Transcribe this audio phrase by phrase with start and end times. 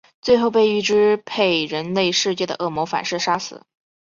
[0.19, 3.63] 最后被欲支配人类世界的恶魔反噬杀死。